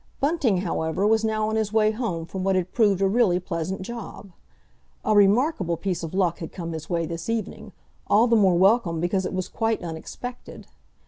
[0.19, 3.83] Bunting, however, was now on his way home from what had proved a really pleasant
[3.83, 4.31] job.
[5.05, 7.71] A remarkable piece of luck had come his way this evening,
[8.07, 10.65] all the more welcome because it was quite unexpected!